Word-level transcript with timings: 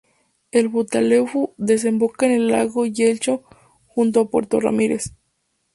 El 0.49 0.71
Futaleufú 0.71 1.53
desemboca 1.57 2.25
en 2.25 2.31
el 2.31 2.47
lago 2.47 2.87
Yelcho, 2.87 3.43
junto 3.85 4.21
a 4.21 4.29
Puerto 4.31 4.59
Ramírez. 4.59 5.13